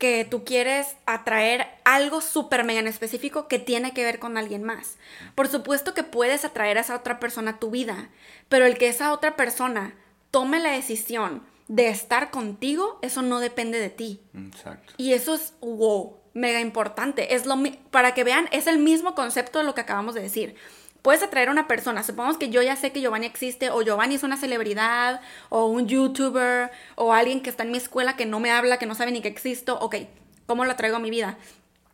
[0.00, 4.64] Que tú quieres atraer algo súper mega en específico que tiene que ver con alguien
[4.64, 4.96] más.
[5.36, 8.08] Por supuesto que puedes atraer a esa otra persona a tu vida,
[8.48, 9.94] pero el que esa otra persona
[10.30, 14.22] tome la decisión de estar contigo, eso no depende de ti.
[14.34, 14.94] Exacto.
[14.96, 17.34] Y eso es, wow, mega importante.
[17.34, 17.56] Es lo,
[17.90, 20.56] para que vean, es el mismo concepto de lo que acabamos de decir.
[21.02, 22.02] Puedes atraer a una persona.
[22.02, 25.86] Supongamos que yo ya sé que Giovanni existe, o Giovanni es una celebridad, o un
[25.86, 29.12] youtuber, o alguien que está en mi escuela que no me habla, que no sabe
[29.12, 29.78] ni que existo.
[29.80, 29.96] Ok,
[30.46, 31.38] ¿cómo lo traigo a mi vida?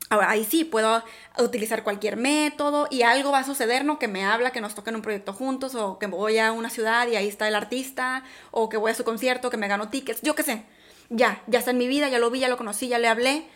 [0.08, 1.02] Ahora, ahí sí, puedo
[1.38, 3.98] utilizar cualquier método y algo va a suceder, ¿no?
[3.98, 7.08] Que me habla, que nos toquen un proyecto juntos, o que voy a una ciudad
[7.08, 10.22] y ahí está el artista, o que voy a su concierto, que me gano tickets,
[10.22, 10.64] yo qué sé.
[11.10, 13.48] Ya, ya está en mi vida, ya lo vi, ya lo conocí, ya le hablé.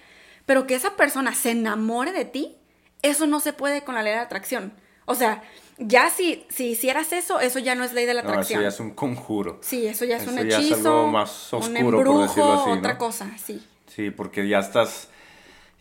[0.47, 2.57] Pero que esa persona se enamore de ti,
[3.03, 4.73] eso no se puede con la ley de atracción.
[5.11, 5.43] O sea,
[5.79, 8.63] ya si, si hicieras eso, eso ya no es ley de la No, eso atracción.
[8.63, 9.59] ya es un conjuro.
[9.63, 12.53] Sí, eso ya es un Eso ya es hechizo, algo más un oscuro, por decirlo
[12.53, 12.79] así, ¿no?
[12.79, 13.67] otra cosa, sí.
[13.89, 15.09] Sí, porque ya estás,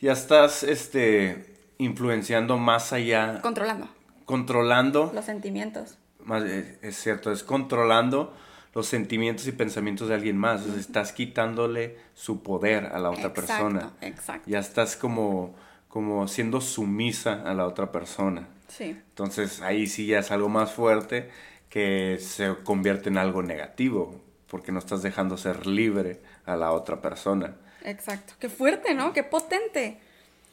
[0.02, 3.88] ya estás, este, influenciando más allá, Controlando
[4.26, 5.98] controlando, los sentimientos.
[6.24, 8.34] más, eh, es cierto, es controlando
[8.76, 10.62] los sentimientos y pensamientos de alguien más.
[10.62, 13.92] O sea, estás quitándole su poder a la otra Exacto, persona.
[14.02, 14.44] exacto.
[14.50, 15.56] Ya estás como,
[15.88, 18.48] como siendo sumisa a la otra persona.
[18.70, 18.98] Sí.
[19.10, 21.30] Entonces ahí sí ya es algo más fuerte
[21.70, 27.02] que se convierte en algo negativo, porque no estás dejando ser libre a la otra
[27.02, 27.56] persona.
[27.84, 28.34] Exacto.
[28.40, 29.14] Qué fuerte, ¿no?
[29.14, 30.00] Qué potente.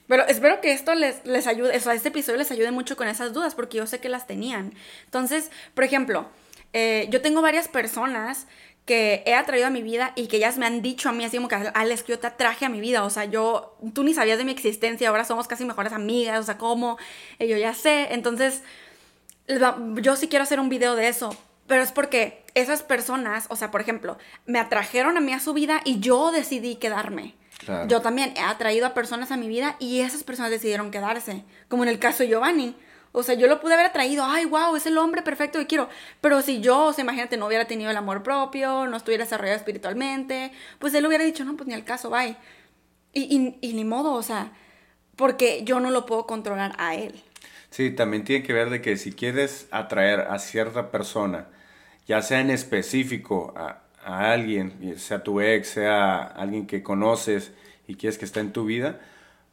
[0.09, 3.09] Pero espero que esto les, les ayude, o sea, este episodio les ayude mucho con
[3.09, 4.72] esas dudas, porque yo sé que las tenían.
[5.05, 6.29] Entonces, por ejemplo,
[6.72, 8.46] eh, yo tengo varias personas
[8.87, 11.37] que he atraído a mi vida y que ellas me han dicho a mí así
[11.37, 14.14] como que, Alex, que yo te atraje a mi vida, o sea, yo, tú ni
[14.14, 16.96] sabías de mi existencia, ahora somos casi mejores amigas, o sea, ¿cómo?
[17.40, 18.62] Y yo ya sé, entonces,
[19.49, 23.72] yo sí quiero hacer un video de eso, pero es porque esas personas, o sea,
[23.72, 27.35] por ejemplo, me atrajeron a mí a su vida y yo decidí quedarme.
[27.59, 27.88] Claro.
[27.88, 31.83] Yo también he atraído a personas a mi vida y esas personas decidieron quedarse, como
[31.83, 32.77] en el caso de Giovanni.
[33.18, 35.88] O sea, yo lo pude haber atraído, ay, wow, es el hombre perfecto que quiero.
[36.20, 39.57] Pero si yo, o sea, imagínate, no hubiera tenido el amor propio, no estuviera desarrollado
[39.57, 42.37] espiritualmente, pues él hubiera dicho, no, pues ni al caso, bye.
[43.14, 44.52] Y, y, y ni modo, o sea,
[45.16, 47.22] porque yo no lo puedo controlar a él.
[47.70, 51.48] Sí, también tiene que ver de que si quieres atraer a cierta persona,
[52.07, 57.52] ya sea en específico a, a alguien, sea tu ex, sea alguien que conoces
[57.88, 59.00] y quieres que esté en tu vida,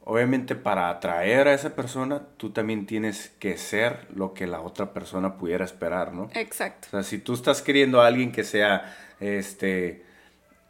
[0.06, 4.94] obviamente para atraer a esa persona, tú también tienes que ser lo que la otra
[4.94, 6.30] persona pudiera esperar, ¿no?
[6.34, 6.88] Exacto.
[6.88, 10.04] O sea, si tú estás queriendo a alguien que sea, este,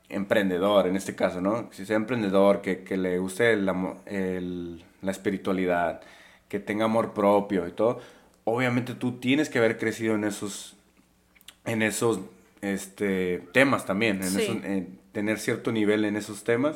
[0.10, 1.70] emprendedor, en este caso, ¿no?
[1.72, 3.70] Si sea emprendedor, que, que le guste el
[4.06, 6.02] el- la espiritualidad,
[6.48, 8.00] que tenga amor propio y todo,
[8.44, 10.76] obviamente tú tienes que haber crecido en esos,
[11.66, 12.20] en esos,
[12.62, 14.42] este, temas también, en Sí.
[14.44, 16.76] esos- en tener cierto nivel en esos temas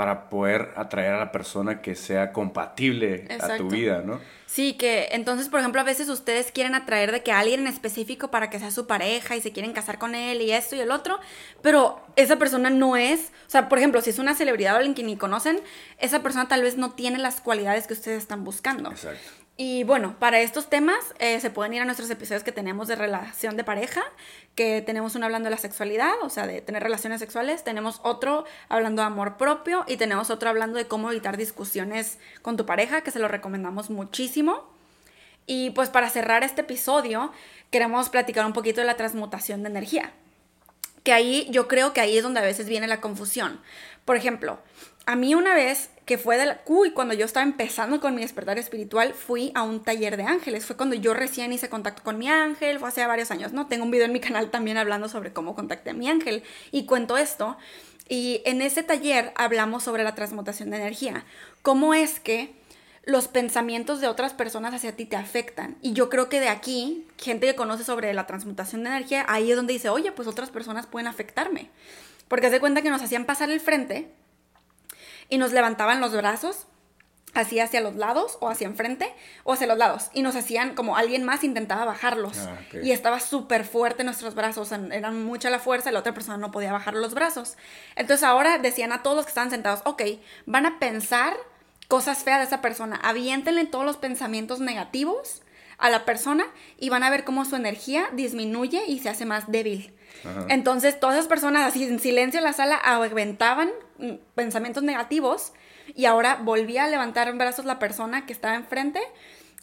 [0.00, 4.18] para poder atraer a la persona que sea compatible a tu vida, ¿no?
[4.46, 8.30] Sí, que entonces, por ejemplo, a veces ustedes quieren atraer de que alguien en específico
[8.30, 10.90] para que sea su pareja y se quieren casar con él y esto y el
[10.90, 11.20] otro,
[11.60, 14.94] pero esa persona no es, o sea, por ejemplo, si es una celebridad o alguien
[14.94, 15.60] que ni conocen,
[15.98, 18.90] esa persona tal vez no tiene las cualidades que ustedes están buscando.
[18.92, 19.39] Exacto.
[19.62, 22.96] Y bueno, para estos temas eh, se pueden ir a nuestros episodios que tenemos de
[22.96, 24.02] relación de pareja,
[24.54, 28.46] que tenemos uno hablando de la sexualidad, o sea, de tener relaciones sexuales, tenemos otro
[28.70, 33.02] hablando de amor propio y tenemos otro hablando de cómo evitar discusiones con tu pareja,
[33.02, 34.64] que se lo recomendamos muchísimo.
[35.44, 37.30] Y pues para cerrar este episodio,
[37.70, 40.14] queremos platicar un poquito de la transmutación de energía.
[41.04, 43.60] Que ahí yo creo que ahí es donde a veces viene la confusión.
[44.06, 44.58] Por ejemplo,
[45.04, 46.60] a mí una vez que fue de la...
[46.66, 50.66] Uy, cuando yo estaba empezando con mi despertar espiritual, fui a un taller de ángeles.
[50.66, 53.68] Fue cuando yo recién hice contacto con mi ángel, fue hace varios años, ¿no?
[53.68, 56.42] Tengo un video en mi canal también hablando sobre cómo contacté a mi ángel
[56.72, 57.56] y cuento esto.
[58.08, 61.24] Y en ese taller hablamos sobre la transmutación de energía.
[61.62, 62.56] ¿Cómo es que
[63.04, 65.76] los pensamientos de otras personas hacia ti te afectan.
[65.80, 69.50] Y yo creo que de aquí, gente que conoce sobre la transmutación de energía, ahí
[69.50, 71.70] es donde dice, oye, pues otras personas pueden afectarme.
[72.26, 74.10] Porque se cuenta que nos hacían pasar el frente
[75.30, 76.66] y nos levantaban los brazos
[77.32, 79.12] así hacia los lados o hacia enfrente
[79.44, 83.20] o hacia los lados y nos hacían como alguien más intentaba bajarlos Ah, y estaba
[83.20, 86.94] súper fuerte nuestros brazos, eran mucha la fuerza y la otra persona no podía bajar
[86.94, 87.56] los brazos.
[87.96, 90.02] Entonces ahora decían a todos los que estaban sentados, ok,
[90.46, 91.36] van a pensar
[91.88, 95.42] cosas feas de esa persona, aviéntenle todos los pensamientos negativos
[95.78, 96.46] a la persona
[96.78, 99.94] y van a ver cómo su energía disminuye y se hace más débil.
[100.48, 105.52] Entonces todas esas personas así en silencio en la sala aventaban mm, pensamientos negativos
[105.94, 109.00] y ahora volvía a levantar en brazos la persona que estaba enfrente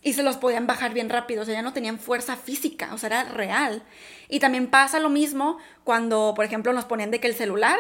[0.02, 2.98] y se los podían bajar bien rápido, o sea, ya no tenían fuerza física, o
[2.98, 3.84] sea, era real.
[4.30, 7.80] Y también pasa lo mismo cuando, por ejemplo, nos ponían de que el celular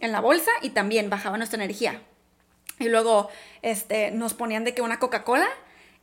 [0.00, 2.02] en la bolsa y también bajaba nuestra energía.
[2.78, 3.28] Y luego
[3.62, 5.48] este, nos ponían de que una Coca-Cola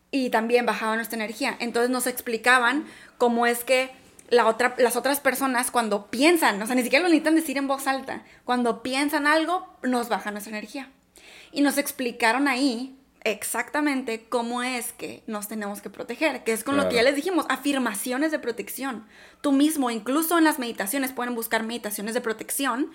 [0.10, 1.56] y también bajaba nuestra energía.
[1.60, 2.86] Entonces nos explicaban
[3.17, 3.91] cómo es que
[4.32, 7.67] la otra, las otras personas cuando piensan, o sea, ni siquiera lo necesitan decir en
[7.67, 10.89] voz alta, cuando piensan algo, nos baja nuestra energía.
[11.52, 16.78] Y nos explicaron ahí exactamente cómo es que nos tenemos que proteger, que es con
[16.78, 19.06] lo que ya les dijimos, afirmaciones de protección.
[19.41, 22.91] Tú mismo, incluso en las meditaciones, pueden buscar meditaciones de protección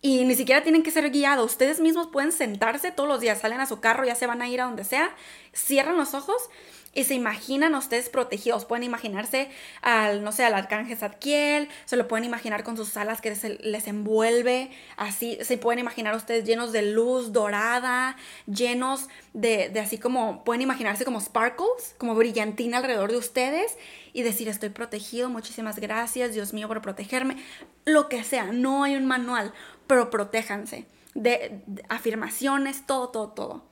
[0.00, 1.50] y ni siquiera tienen que ser guiados.
[1.50, 4.48] Ustedes mismos pueden sentarse todos los días, salen a su carro, ya se van a
[4.48, 5.14] ir a donde sea,
[5.52, 6.48] cierran los ojos
[6.96, 8.64] y se imaginan ustedes protegidos.
[8.64, 9.50] Pueden imaginarse
[9.82, 13.58] al, no sé, al arcángel Zadkiel, se lo pueden imaginar con sus alas que se-
[13.60, 20.42] les envuelve, así, se pueden imaginar ustedes llenos de luz dorada, llenos de, así como,
[20.42, 23.76] pueden imaginarse como sparkles, como brillantina alrededor de ustedes
[24.14, 27.36] y decir, estoy protegido, muchísimas gracias, Dios mío, por protegerme.
[27.84, 29.52] Lo que sea, no hay un manual,
[29.86, 33.64] pero protéjanse de afirmaciones, todo, todo, todo.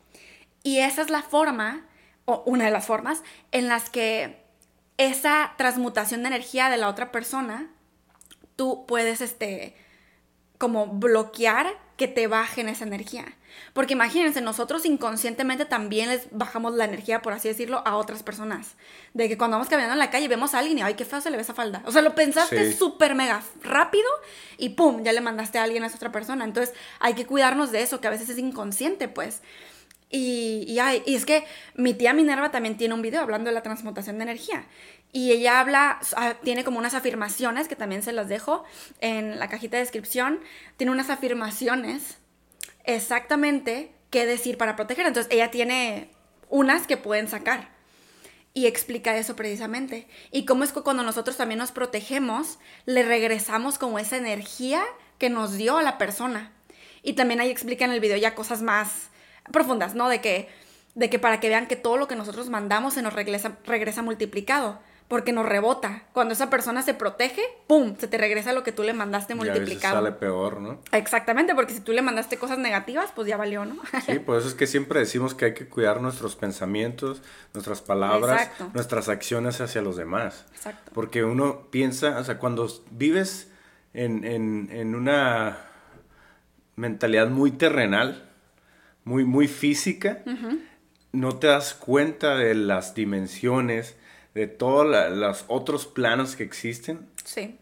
[0.62, 1.86] Y esa es la forma,
[2.26, 4.42] o una de las formas, en las que
[4.96, 7.68] esa transmutación de energía de la otra persona,
[8.56, 9.76] tú puedes, este,
[10.58, 13.24] como bloquear que te bajen esa energía.
[13.72, 18.74] Porque imagínense, nosotros inconscientemente también les bajamos la energía, por así decirlo, a otras personas.
[19.12, 21.20] De que cuando vamos caminando en la calle vemos a alguien y, ay, qué feo
[21.20, 21.80] se le ve esa falda.
[21.86, 22.76] O sea, lo pensaste Sí.
[22.76, 24.08] súper mega rápido
[24.58, 26.44] y pum, ya le mandaste a alguien a esa otra persona.
[26.44, 29.42] Entonces hay que cuidarnos de eso, que a veces es inconsciente, pues.
[30.10, 33.54] Y, y, ay, y es que mi tía Minerva también tiene un video hablando de
[33.54, 34.66] la transmutación de energía.
[35.12, 38.64] Y ella habla, ah, tiene como unas afirmaciones, que también se las dejo
[39.00, 40.40] en la cajita de descripción.
[40.76, 42.18] Tiene unas afirmaciones
[42.84, 45.06] exactamente qué decir para proteger.
[45.06, 46.10] Entonces ella tiene
[46.48, 47.68] unas que pueden sacar.
[48.54, 50.06] Y explica eso precisamente.
[50.30, 54.82] Y cómo es que cuando nosotros también nos protegemos, le regresamos como esa energía
[55.18, 56.52] que nos dio a la persona.
[57.02, 59.10] Y también ahí explica en el video ya cosas más
[59.52, 60.08] profundas, ¿no?
[60.08, 60.48] De que,
[60.94, 64.02] de que para que vean que todo lo que nosotros mandamos se nos regresa, regresa
[64.02, 64.78] multiplicado.
[65.06, 66.04] Porque nos rebota.
[66.14, 67.94] Cuando esa persona se protege, ¡pum!
[67.98, 69.96] Se te regresa lo que tú le mandaste Y a veces multiplicado.
[69.96, 70.80] sale peor, ¿no?
[70.92, 73.76] Exactamente, porque si tú le mandaste cosas negativas, pues ya valió, ¿no?
[74.06, 77.20] Sí, por eso es que siempre decimos que hay que cuidar nuestros pensamientos,
[77.52, 78.70] nuestras palabras, Exacto.
[78.72, 80.46] nuestras acciones hacia los demás.
[80.54, 80.90] Exacto.
[80.94, 83.50] Porque uno piensa, o sea, cuando vives
[83.92, 85.58] en, en- en una
[86.76, 88.30] mentalidad muy terrenal,
[89.04, 90.22] muy, muy física,
[91.12, 93.96] no te das cuenta de las dimensiones,
[94.34, 97.58] de todos la- los otros planos que existen Sí.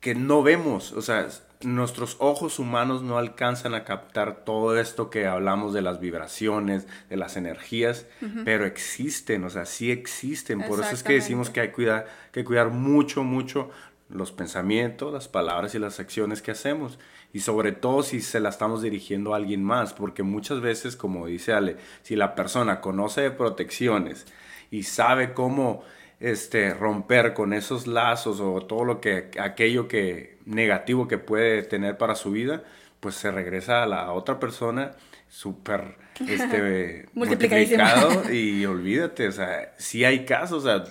[0.00, 1.28] que no vemos, o sea,
[1.62, 7.16] nuestros ojos humanos no alcanzan a captar todo esto que hablamos de las vibraciones, de
[7.16, 8.06] las energías,
[8.44, 10.62] pero existen, o sea, sí existen.
[10.62, 13.70] Por eso es que decimos que hay cuidar, que cuidar mucho, mucho
[14.08, 16.98] los pensamientos, las palabras y las acciones que hacemos.
[17.32, 21.26] Y sobre todo si se la estamos dirigiendo a alguien más, porque muchas veces, como
[21.26, 24.26] dice Ale, si la persona conoce de protecciones
[24.70, 25.82] y sabe cómo
[26.20, 31.98] este, romper con esos lazos o todo lo que, aquello que negativo que puede tener
[31.98, 32.62] para su vida,
[33.00, 34.92] pues se regresa a la otra persona
[35.28, 35.96] súper
[36.26, 40.84] este, multiplicado y olvídate, o sea, sí hay casos, o sea,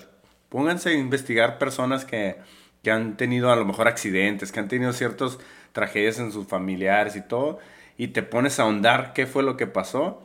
[0.49, 2.37] pónganse a investigar personas que,
[2.87, 5.39] que han tenido a lo mejor accidentes, que han tenido ciertas
[5.73, 7.59] tragedias en sus familiares y todo,
[7.97, 10.23] y te pones a ahondar qué fue lo que pasó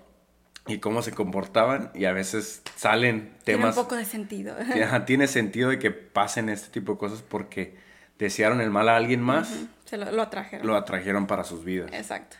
[0.69, 4.55] y cómo se comportaban y a veces salen Tiene un temas poco de sentido.
[4.85, 7.75] ajá, tiene sentido de que pasen este tipo de cosas porque
[8.21, 9.53] desearon el mal a alguien más,
[9.87, 10.65] Se lo, lo atrajeron.
[10.65, 11.91] lo atrajeron para sus vidas.
[11.93, 12.37] Exacto.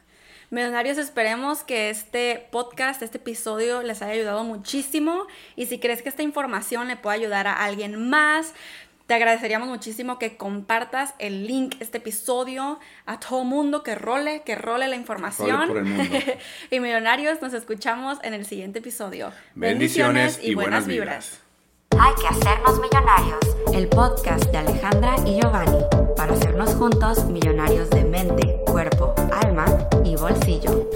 [0.51, 5.27] Millonarios, esperemos que este podcast, este episodio les haya ayudado muchísimo.
[5.57, 8.53] Y si crees que esta información le puede ayudar a alguien más,
[9.13, 14.55] te agradeceríamos muchísimo que compartas el link, este episodio, a todo mundo, que role, que
[14.55, 15.69] role la información.
[15.69, 16.19] Role por el mundo.
[16.71, 19.31] y Millonarios, nos escuchamos en el siguiente episodio.
[19.55, 21.43] Bendiciones y buenas vibras.
[21.91, 23.41] Hay que hacernos millonarios.
[23.75, 25.85] El podcast de Alejandra y Giovanni
[26.17, 29.67] para hacernos juntos millonarios de mente, cuerpo, alma
[30.07, 30.89] y bolsillo.